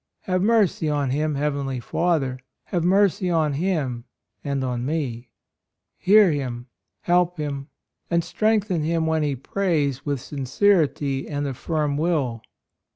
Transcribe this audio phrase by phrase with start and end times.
[0.21, 2.39] Have mercy on him, Heavenly Father,—
[2.73, 4.05] have mercy on him
[4.43, 5.29] and on me!
[5.95, 6.65] Hear him,
[7.01, 7.67] help him,
[8.09, 12.41] and strengthen him when he prays with sin cerity and a firm will.